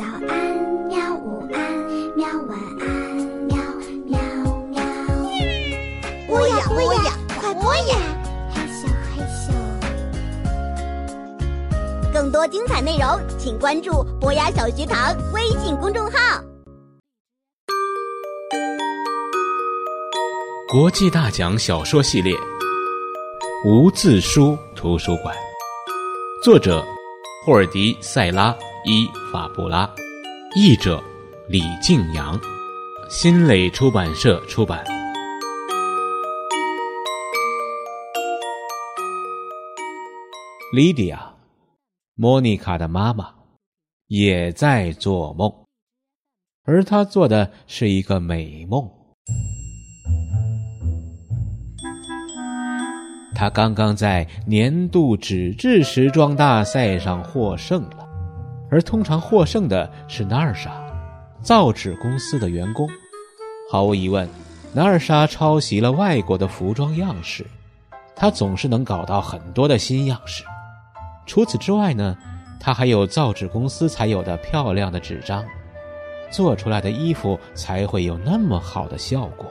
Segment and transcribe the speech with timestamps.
[0.00, 0.32] 早安，
[0.88, 0.96] 喵！
[1.14, 1.60] 午安，
[2.16, 2.26] 喵！
[2.48, 2.88] 晚安，
[3.44, 3.54] 喵
[4.06, 4.18] 喵
[4.70, 4.80] 喵。
[6.26, 7.98] 播呀播呀，快播呀！
[8.50, 9.52] 嘿咻嘿咻。
[12.14, 16.42] 更多精彩内容，请关注博雅小学堂微信公众号。
[20.72, 22.34] 国际大奖小说系列
[23.66, 25.36] 《无字书图书馆》，
[26.42, 26.82] 作者
[27.44, 28.56] 霍尔迪·塞拉。
[28.82, 29.88] 伊法布拉，
[30.56, 31.02] 译者
[31.50, 32.40] 李静阳，
[33.10, 34.82] 新蕾出版社出版。
[40.72, 41.34] 莉迪亚，
[42.14, 43.28] 莫妮卡的妈妈，
[44.06, 45.52] 也在做梦，
[46.64, 48.88] 而她做的是一个美梦。
[53.34, 57.99] 她刚刚在年度纸质时装大赛上获胜了。
[58.70, 60.70] 而通常获胜的是纳尔莎，
[61.42, 62.88] 造纸公司的员工。
[63.70, 64.28] 毫无疑问，
[64.72, 67.44] 纳尔莎抄袭了外国的服装样式，
[68.14, 70.44] 他总是能搞到很多的新样式。
[71.26, 72.16] 除此之外呢，
[72.60, 75.44] 他还有造纸公司才有的漂亮的纸张，
[76.30, 79.46] 做出来的衣服才会有那么好的效果。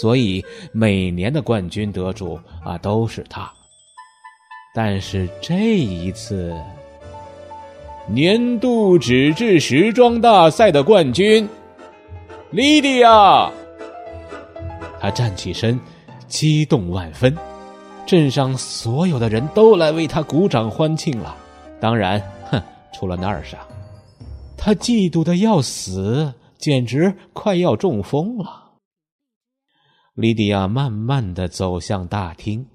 [0.00, 3.52] 所以每年的冠军得主啊都是他。
[4.74, 6.56] 但是这一次。
[8.08, 11.48] 年度纸质时装大赛的冠军，
[12.50, 13.50] 莉迪亚。
[15.00, 15.78] 他站起身，
[16.26, 17.34] 激动万分。
[18.04, 21.36] 镇上所有的人都来为他鼓掌欢庆了。
[21.80, 22.60] 当然，哼，
[22.92, 23.58] 除了纳尔莎，
[24.58, 28.72] 他嫉妒的要死，简直快要中风了。
[30.14, 32.66] 莉迪亚慢慢的走向大厅，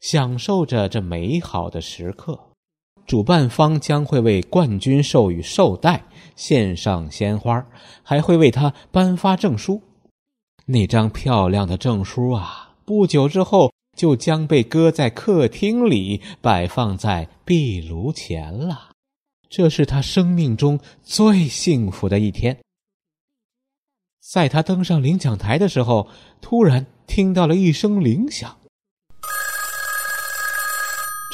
[0.00, 2.51] 享受着这美好的时刻。
[3.06, 6.04] 主办方将会为冠军授予绶带，
[6.36, 7.64] 献上鲜花，
[8.02, 9.82] 还会为他颁发证书。
[10.66, 18.90] 那张漂亮的证书啊，不久之后就将被搁在客厅里，摆放在壁炉前了。
[19.50, 22.56] 这是他生命中最幸福的一天。
[24.32, 26.08] 在他登上领奖台的时候，
[26.40, 28.56] 突然听到了一声铃响，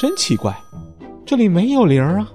[0.01, 0.59] 真奇怪。
[1.29, 2.27] 这里没有铃儿啊，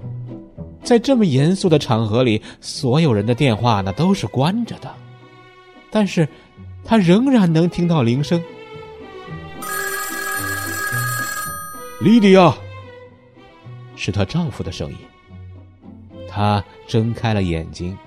[0.81, 4.89] 在这么严肃的场合里，所有人的电话呢都是关着的，
[5.91, 6.25] 但是，
[6.85, 8.41] 他仍然能听到铃声。
[11.99, 12.55] 莉迪亚，
[13.97, 14.97] 是她丈夫的声音。
[16.29, 17.97] 她睁开了眼睛，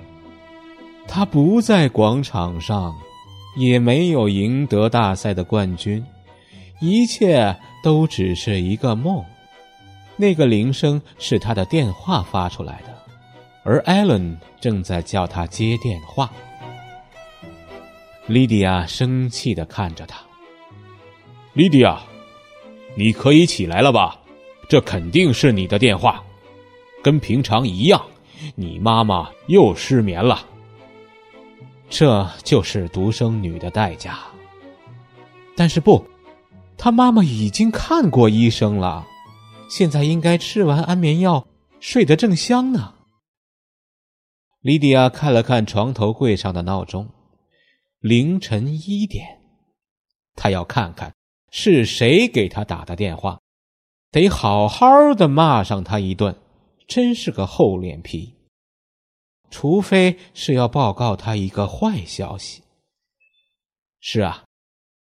[1.06, 2.97] 她不在广场上，
[3.59, 6.03] 也没有赢得大赛的冠军，
[6.81, 9.22] 一切都只是一个梦。
[10.20, 12.94] 那个铃声是他的电话发出来的，
[13.62, 16.28] 而艾伦正在叫他接电话。
[18.26, 20.20] 莉迪亚生气的看着他。
[21.52, 22.00] 莉迪亚，
[22.96, 24.18] 你可以起来了吧？
[24.68, 26.22] 这肯定是你的电话，
[27.02, 28.02] 跟平常一样，
[28.56, 30.44] 你妈妈又失眠了。
[31.88, 34.18] 这就是独生女的代价。
[35.56, 36.04] 但是不，
[36.76, 39.06] 她妈妈已经看过医生了。
[39.68, 41.46] 现在应该吃完安眠药，
[41.78, 42.94] 睡得正香呢。
[44.60, 47.08] 莉迪亚看了看床头柜上的闹钟，
[48.00, 49.40] 凌晨一点，
[50.34, 51.14] 她要看看
[51.50, 53.40] 是谁给她打的电话，
[54.10, 56.34] 得好好的骂上他一顿。
[56.88, 58.34] 真是个厚脸皮，
[59.50, 62.62] 除非是要报告他一个坏消息。
[64.00, 64.44] 是啊，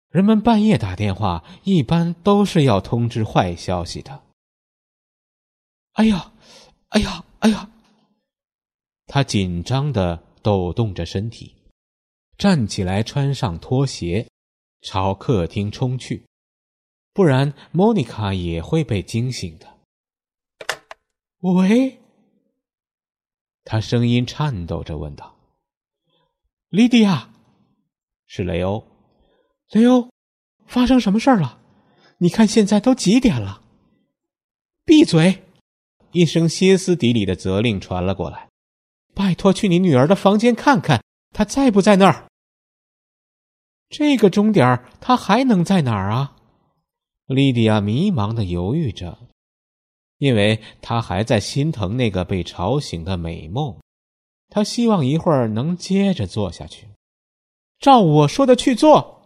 [0.10, 4.25] 人们半夜打电话一般都是要通知坏消息的。
[5.96, 6.34] 哎呀，
[6.90, 7.70] 哎呀，哎呀！
[9.08, 11.56] 他紧张的抖动着身体，
[12.38, 14.30] 站起来，穿上拖鞋，
[14.82, 16.26] 朝客厅冲去，
[17.14, 19.80] 不然莫妮卡也会被惊醒的。
[21.40, 22.02] 喂，
[23.64, 25.38] 他声音颤抖着问道
[26.68, 27.30] ：“莉迪亚，
[28.26, 28.86] 是雷欧，
[29.70, 30.10] 雷欧，
[30.66, 31.62] 发生什么事儿了？
[32.18, 33.62] 你看现在都几点了？
[34.84, 35.44] 闭嘴！”
[36.16, 38.48] 一声歇斯底里的责令传了过来
[39.14, 41.04] ：“拜托，去你女儿的房间看看，
[41.34, 42.30] 她在不在那儿？
[43.90, 46.38] 这个钟点儿她还能在哪儿啊？”
[47.28, 49.28] 莉迪亚迷茫的犹豫着，
[50.18, 53.78] 因为她还在心疼那个被吵醒的美梦。
[54.48, 56.88] 她希望一会儿能接着做下去。
[57.78, 59.22] 照我说的去做。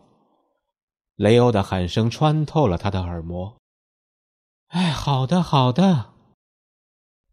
[1.15, 3.57] 雷欧的喊声穿透了他的耳膜。
[4.69, 6.13] “哎，好的，好的。”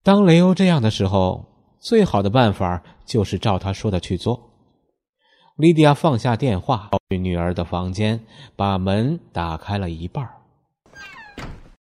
[0.07, 1.45] 当雷欧这样的时候，
[1.81, 4.53] 最好的办法就是照他说的去做。
[5.57, 8.25] 莉迪亚放下电话，去女儿的房间，
[8.55, 10.25] 把门打开了一半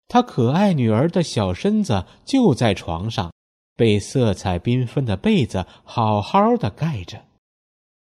[0.07, 3.31] 她可爱女儿的小身子就在床上，
[3.75, 7.21] 被色彩缤纷的被子好好的盖着。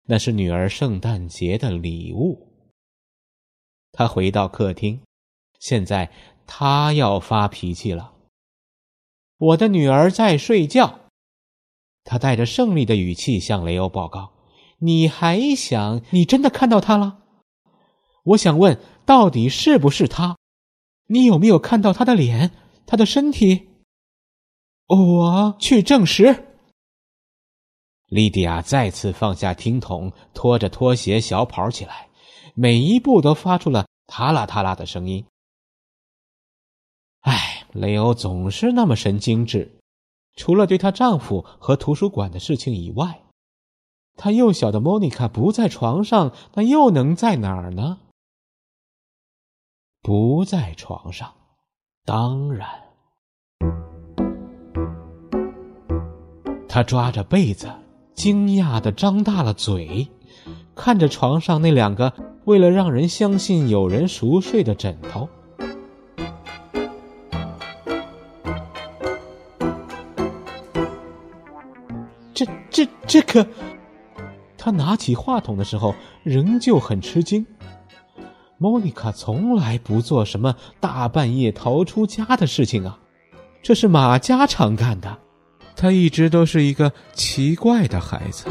[0.08, 2.48] 那是女儿圣诞节的礼物。
[3.92, 5.00] 他回到客厅，
[5.60, 6.10] 现在
[6.48, 8.14] 他要发脾气了。
[9.40, 11.00] 我的女儿在睡觉。
[12.04, 14.32] 他带着胜利的语气向雷欧报告
[14.78, 16.02] ：“你还想？
[16.10, 17.20] 你真的看到他了？
[18.22, 20.36] 我想问，到底是不是他？
[21.06, 22.50] 你有没有看到他的脸，
[22.86, 23.68] 他的身体？
[24.86, 26.46] 我去证实。”
[28.08, 32.10] 莉迪亚再次放下听筒，拖着拖鞋小跑起来，
[32.54, 35.24] 每一步都发出了踏啦踏啦的声音。
[37.20, 39.78] 唉，雷欧总是那么神经质，
[40.36, 43.22] 除了对她丈夫和图书馆的事情以外，
[44.16, 47.98] 她幼小的莫妮卡不在床上，那又能在哪儿呢？
[50.02, 51.32] 不在床上，
[52.04, 52.68] 当然，
[56.68, 57.70] 他抓着被子。
[58.12, 60.06] 惊讶的张大了嘴，
[60.74, 62.12] 看着床上那两个
[62.44, 65.26] 为了让人相信有人熟睡的枕头。
[73.10, 73.44] 这、个……
[74.56, 75.92] 他拿起话筒的时候
[76.22, 77.44] 仍旧很吃惊。
[78.56, 83.00] 莫妮卡从来不做什么大半夜逃出家的事情啊，
[83.62, 85.18] 这是马家常干的。
[85.74, 88.44] 他一直都是一个奇怪的孩子。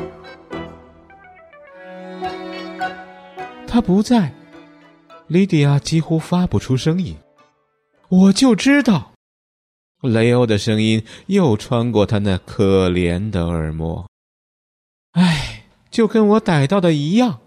[3.66, 4.34] 他不在，
[5.28, 7.16] 莉迪亚几乎发不出声音。
[8.10, 9.14] 我就知道，
[10.02, 14.09] 雷欧的声音又穿过他那可怜的耳膜。
[16.00, 17.42] 就跟我逮到的一样。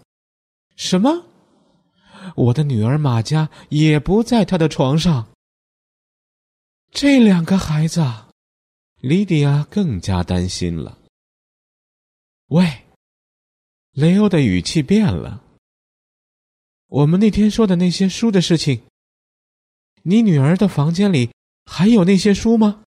[0.75, 1.25] 什么？
[2.35, 5.33] 我的女儿玛佳也不在他的床上。
[6.91, 8.05] 这两个孩子。
[9.01, 10.99] 莉迪亚更加担心了。
[12.49, 12.83] 喂，
[13.93, 15.43] 雷欧的语气变了。
[16.85, 18.83] 我们那天说的那些书的事情，
[20.03, 21.31] 你女儿的房间里
[21.65, 22.83] 还有那些书吗？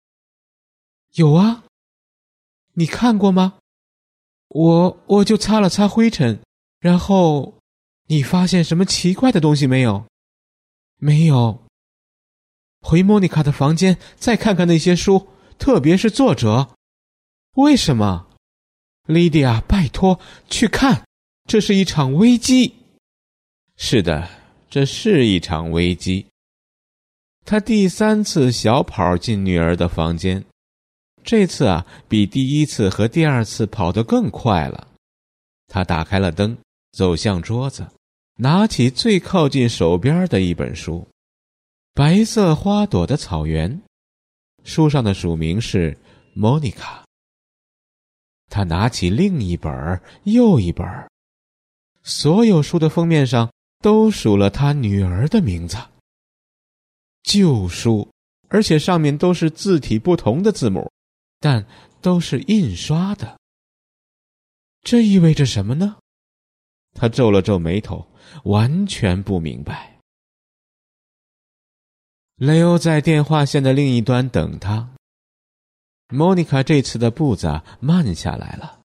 [1.14, 1.64] 有啊。
[2.74, 3.60] 你看过吗？
[4.54, 6.40] 我我就擦了擦灰尘，
[6.80, 7.56] 然后，
[8.08, 10.06] 你发现什么奇怪的东西没有？
[10.98, 11.60] 没有。
[12.82, 15.28] 回莫妮卡的房间，再看看那些书。
[15.58, 16.76] 特别是作者，
[17.56, 18.28] 为什么？
[19.08, 20.20] 莉迪亚，拜托
[20.50, 21.06] 去看，
[21.46, 22.76] 这是一场危机。
[23.76, 24.30] 是的，
[24.70, 26.26] 这是一场危机。
[27.46, 30.44] 他第三次小跑进女儿的房间，
[31.24, 34.88] 这次啊，比第一次和第二次跑得更快了。
[35.68, 36.58] 他打开了灯，
[36.92, 37.88] 走向桌子，
[38.36, 41.00] 拿起最靠近手边的一本书，
[41.94, 43.72] 《白色花朵的草原》。
[44.64, 45.98] 书上的署名是
[46.34, 47.04] 莫妮卡。
[48.50, 50.86] 他拿起另一本又一本
[52.04, 55.78] 所有书的封面上都署了他女儿的名字。
[57.24, 58.08] 旧书，
[58.50, 60.92] 而且上面都是字体不同的字母，
[61.44, 61.68] 但
[62.02, 63.38] 都是印刷的。
[64.82, 65.98] 这意味着什么呢？
[66.94, 68.08] 他皱了皱眉头，
[68.46, 70.00] 完全不明白。
[72.36, 74.96] 雷欧在电话线的另一端等他。
[76.08, 78.80] 莫妮卡这次的步子慢下来了，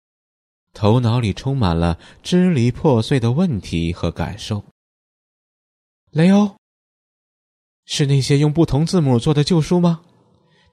[0.73, 4.65] 头脑里充满了支离破碎的问题和感受。
[6.11, 6.57] 雷欧，
[7.85, 10.03] 是那些用不同字母做的旧书吗？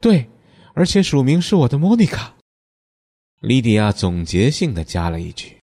[0.01, 0.27] 对，
[0.75, 2.35] 而且署名是我的莫妮卡。
[3.39, 5.57] 莉迪亚总结性的加了一句。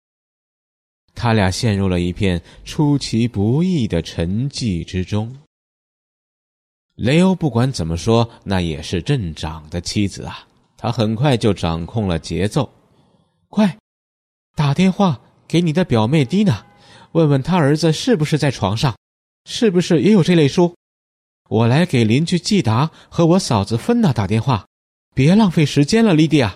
[1.14, 5.38] 他俩陷入了一片出其不意的沉寂之中。
[6.96, 10.48] 雷欧不管怎么说，那也是镇长的妻子啊。
[10.78, 12.72] 他很快就掌控了节奏，
[13.50, 13.78] 快，
[14.56, 16.66] 打电话给你的表妹蒂娜，
[17.12, 18.96] 问问他儿子是不是在床上，
[19.46, 20.74] 是不是也有这类书。
[21.50, 24.66] 我来给邻居季达和我嫂子芬娜打电话，
[25.14, 26.56] 别浪费时间了，莉迪亚。